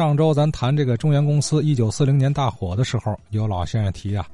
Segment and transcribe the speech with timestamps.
[0.00, 4.26] 上周咱谈这个中原公司一九四零年大火的时候，有老先生提啊，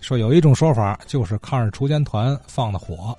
[0.00, 3.18] 说有一种说法就是抗日锄奸团放的火。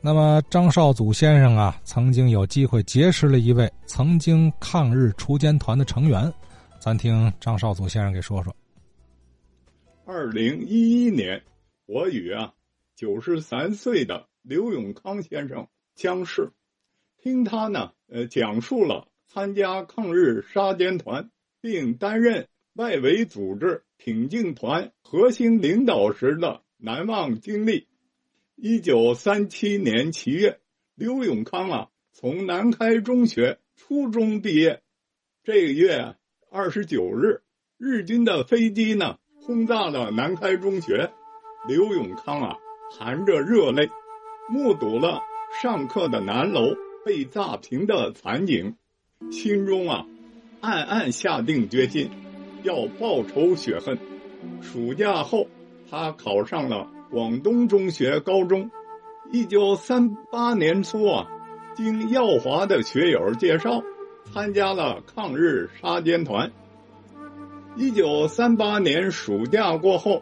[0.00, 6.32] 那么张绍祖先生啊，曾经有机会结识了一位曾经抗日锄奸团的成员，
[6.78, 8.54] 咱听张绍祖先生给说说。
[10.04, 11.42] 二零一一年，
[11.86, 12.52] 我与啊
[12.94, 15.66] 九十三岁的刘永康先生
[15.96, 16.52] 相识，
[17.20, 21.30] 听他呢呃讲述了参加抗日杀奸团
[21.60, 27.88] 并担任外围组织挺进团核心领导时的难忘经历。
[28.54, 30.60] 一九三七年七月，
[30.94, 34.82] 刘永康啊从南开中学初中毕业。
[35.44, 36.16] 这个月
[36.50, 37.42] 二十九日，
[37.78, 41.12] 日军的飞机呢轰炸了南开中学，
[41.68, 42.56] 刘永康啊
[42.90, 43.90] 含着热泪，
[44.48, 45.20] 目睹了
[45.62, 48.76] 上课的南楼被炸平的惨景，
[49.30, 50.06] 心中啊
[50.60, 52.10] 暗暗下定决心
[52.62, 53.98] 要报仇雪恨。
[54.60, 55.46] 暑假后，
[55.90, 56.90] 他考上了。
[57.08, 58.68] 广东中学高中，
[59.30, 61.28] 一九三八年初啊，
[61.76, 63.80] 经耀华的学友介绍，
[64.32, 66.50] 参加了抗日杀奸团。
[67.76, 70.20] 一九三八年暑假过后，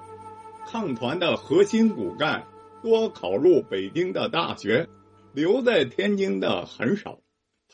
[0.66, 2.44] 抗团的核心骨干
[2.82, 4.86] 多考入北京的大学，
[5.32, 7.18] 留在天津的很少。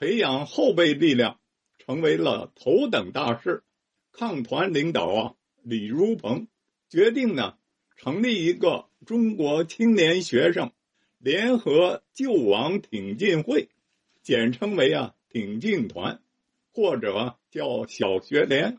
[0.00, 1.38] 培养后备力量
[1.78, 3.62] 成为了头等大事。
[4.10, 6.48] 抗团领导啊，李如鹏
[6.88, 7.54] 决定呢。
[7.96, 10.72] 成立一个中国青年学生
[11.18, 13.68] 联合救亡挺进会，
[14.22, 16.22] 简称为啊挺进团，
[16.72, 18.78] 或者叫小学联，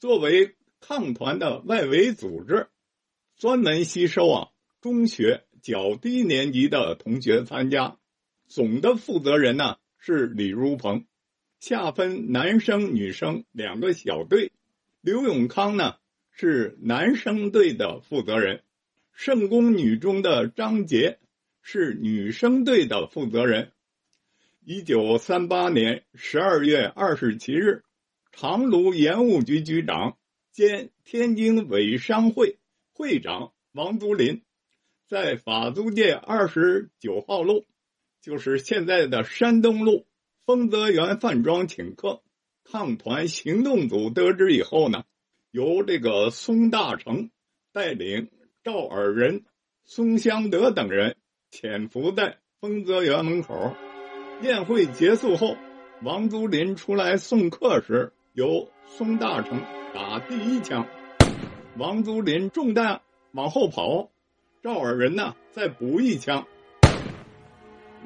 [0.00, 2.66] 作为抗团的外围组织，
[3.36, 4.48] 专门吸收啊
[4.80, 7.98] 中学较低年级的同学参加。
[8.48, 9.76] 总的负责人呢
[10.06, 11.04] 是李如鹏，
[11.58, 14.52] 下分男生女生两个小队。
[15.00, 15.96] 刘永康呢？
[16.30, 18.62] 是男生队的负责人，
[19.12, 21.18] 圣宫女中的张杰
[21.60, 23.72] 是女生队的负责人。
[24.64, 27.82] 一九三八年十二月二十七日，
[28.30, 30.16] 长芦盐务局局长
[30.52, 32.58] 兼天津委商会
[32.92, 34.42] 会长王竹林，
[35.08, 37.66] 在法租界二十九号路，
[38.26, 40.04] 就是现在的山东路
[40.46, 42.22] 丰泽园饭庄请客。
[42.64, 45.04] 抗团行动组得知以后呢？
[45.52, 47.30] 由这个松大成
[47.72, 48.28] 带领
[48.64, 49.44] 赵尔仁、
[49.84, 51.14] 松香德等人
[51.52, 53.76] 潜伏在丰泽园门口。
[54.42, 55.56] 宴会结束后，
[56.02, 59.62] 王租林出来送客时，由松大成
[59.94, 60.84] 打第一枪，
[61.78, 64.10] 王租林中弹往后跑，
[64.64, 66.48] 赵尔仁呢再补一枪，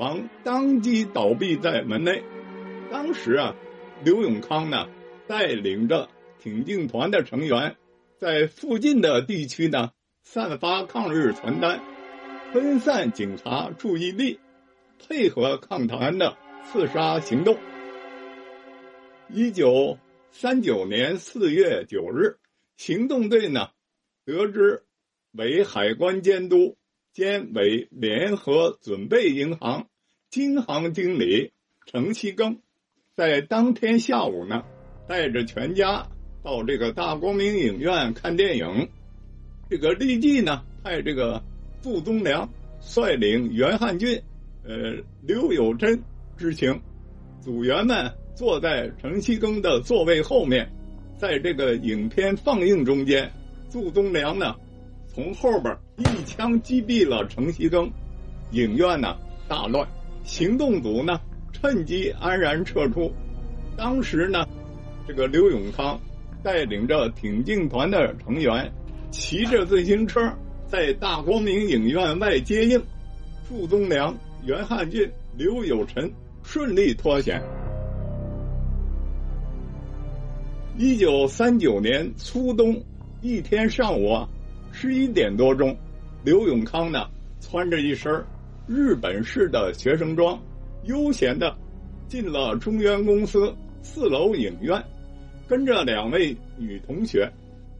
[0.00, 2.24] 王当即倒闭在门内。
[2.90, 3.54] 当时啊，
[4.02, 4.88] 刘永康呢
[5.28, 6.08] 带领着。
[6.42, 7.76] 挺进团的成员
[8.16, 9.90] 在附近的地区呢
[10.22, 11.78] 散发抗日传单，
[12.50, 14.40] 分散警察注意力，
[14.98, 17.58] 配合抗团的刺杀行动。
[19.28, 19.98] 一九
[20.30, 22.38] 三九年四月九日，
[22.78, 23.68] 行动队呢
[24.24, 24.82] 得知
[25.32, 26.78] 为海关监督
[27.12, 29.89] 兼为联合准备银行
[30.30, 31.50] 金行经理
[31.86, 32.58] 程其庚，
[33.16, 34.62] 在当天下午呢
[35.08, 36.06] 带着全家。
[36.42, 38.88] 到这个大光明影院看电影，
[39.68, 41.42] 这个立即呢派这个
[41.82, 42.48] 祝宗良
[42.80, 44.22] 率领袁汉俊、
[44.64, 46.00] 呃刘有珍
[46.38, 46.80] 知情，
[47.40, 50.70] 组员们坐在程西庚的座位后面，
[51.18, 53.32] 在这个影片放映中间，
[53.68, 54.54] 祝宗良呢
[55.08, 57.90] 从后边一枪击毙了程西庚，
[58.52, 59.86] 影院呢大乱，
[60.30, 61.20] 行动组呢
[61.52, 63.12] 趁机安然撤出，
[63.76, 64.46] 当时呢
[65.08, 66.00] 这个刘永康。
[66.42, 68.72] 带领着挺进团的成员，
[69.10, 70.32] 骑着自行车
[70.66, 72.82] 在大光明影院外接应，
[73.46, 76.10] 祝宗良、袁汉俊、刘有臣
[76.42, 77.42] 顺利脱险。
[80.78, 82.82] 一九三九年初冬
[83.20, 84.26] 一天上午，
[84.72, 85.76] 十一点多钟，
[86.24, 87.06] 刘永康呢
[87.38, 88.24] 穿着一身
[88.72, 90.40] 日本式的学生装，
[90.84, 91.52] 悠闲的
[92.06, 93.52] 进了中原公司
[93.82, 94.80] 四楼影院。
[95.48, 97.28] 跟着两位女同学，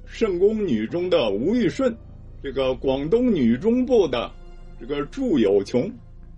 [0.04, 1.96] 圣宫女中的吴玉顺，
[2.42, 4.32] 这个广东女中部的
[4.80, 5.88] 这个祝有琼，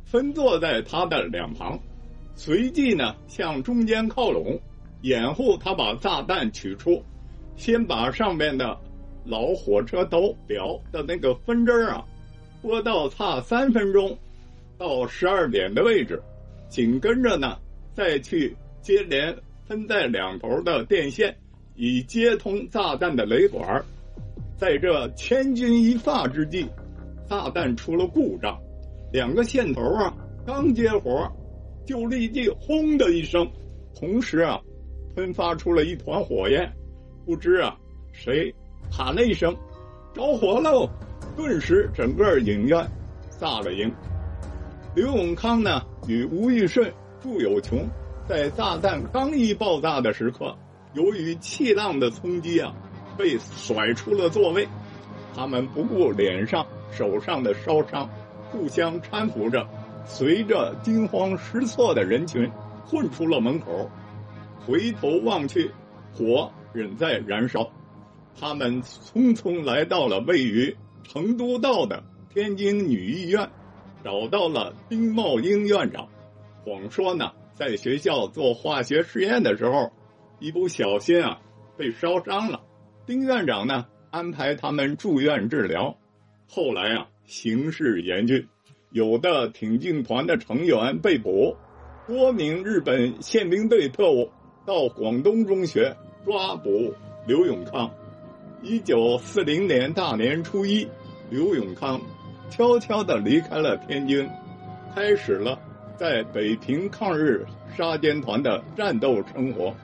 [0.04, 1.80] 分坐在他的两旁，
[2.34, 4.60] 随即呢向中间靠拢，
[5.00, 7.02] 掩护他把炸弹取出，
[7.56, 8.76] 先把上面的
[9.24, 12.04] 老火车头表的那个分针啊
[12.60, 14.18] 拨到差三分钟
[14.82, 16.20] 到十二点的位置，
[16.68, 17.56] 紧跟着呢
[17.94, 19.32] 再去接连。
[19.64, 21.34] 分在两头的电线
[21.76, 23.82] 以接通炸弹的雷管。
[24.56, 26.66] 在这千钧一发之际，
[27.30, 28.60] 炸弹出了故障，
[29.12, 30.12] 两个线头啊
[30.44, 31.30] 刚接活，
[31.86, 33.48] 就立即轰的一声，
[33.94, 34.60] 同时啊
[35.14, 36.70] 喷发出了一团火焰。
[37.24, 37.78] 不知啊
[38.12, 38.52] 谁
[38.90, 39.56] 喊了一声
[40.12, 40.90] “着火喽”，
[41.36, 42.84] 顿时整个影院
[43.38, 43.90] 炸了营。
[44.94, 46.92] 刘永康呢与吴玉顺、
[47.22, 47.88] 祝有琼
[48.28, 50.54] 在炸弹刚一爆炸的时刻，
[50.92, 52.74] 由于气浪的冲击啊，
[53.16, 54.68] 被甩出了座位。
[55.34, 58.06] 他们不顾脸上、手上的烧伤，
[58.50, 59.66] 互相搀扶着，
[60.04, 62.50] 随着惊慌失措的人群
[62.84, 63.90] 混出了门口。
[64.66, 65.70] 回头望去，
[66.14, 66.50] 火。
[66.74, 67.68] 仍在燃烧，
[68.40, 72.02] 他们匆匆来到了位于成都道的
[72.32, 73.50] 天津女医院，
[74.04, 76.08] 找到了丁茂英院长，
[76.64, 79.92] 谎说呢在学校做化学实验的时候，
[80.38, 81.40] 一不小心啊
[81.76, 82.60] 被烧伤了。
[83.06, 85.96] 丁院长呢安排他们住院治疗，
[86.48, 88.48] 后来啊形势严峻，
[88.90, 91.56] 有的挺进团的成员被捕，
[92.06, 94.30] 多名日本宪兵队特务
[94.66, 95.96] 到广东中学。
[96.24, 96.94] 抓捕
[97.26, 97.90] 刘永康。
[98.62, 100.86] 一九四零年大年初一，
[101.30, 102.00] 刘永康
[102.52, 104.28] 悄悄的离开了天津，
[104.94, 105.58] 开始了
[105.96, 109.74] 在北平抗日杀奸团的战斗生活。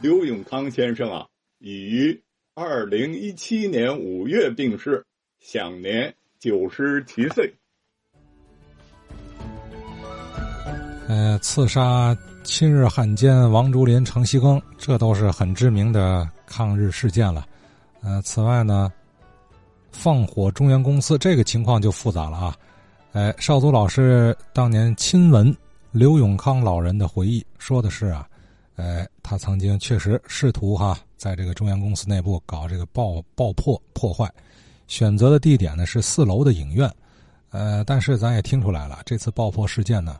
[0.00, 1.26] 刘永康先生啊，
[1.60, 2.22] 已于
[2.54, 5.02] 二零一七年五月病逝，
[5.40, 7.50] 享年九十七岁。
[11.08, 12.14] 呃，刺杀。
[12.44, 17.44] 亲日汉奸王竹林、程锡庚，这都是很知名的抗日事件了。
[18.02, 18.92] 呃，此外呢，
[19.96, 22.56] 放火中原公司这个情况就复杂了啊。
[23.12, 25.54] 哎，少祖老师当年亲闻
[25.90, 28.28] 刘永康老人的回忆，说的是啊，
[28.76, 34.30] 哎，他曾经确实试图哈，在这个中原公司内部搞这个爆爆破破坏，
[34.86, 36.88] 选择的地点呢是四楼的影院。
[37.50, 40.18] 呃，但是咱也听出来了，这次爆破事件呢，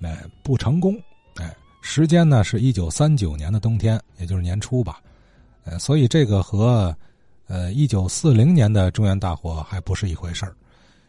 [0.00, 0.94] 哎，不成功。
[1.36, 1.54] 哎。
[1.80, 5.00] 时间呢是一九三九年的冬天，也就是年初吧，
[5.64, 6.94] 呃，所以这个和，
[7.48, 10.54] 呃，一九四零年的中原大火还不是一回事儿。